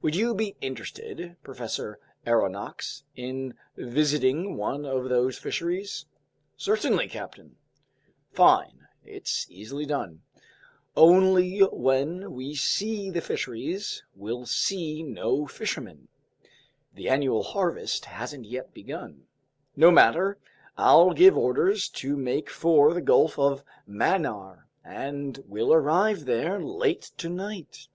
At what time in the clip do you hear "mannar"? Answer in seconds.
23.86-24.68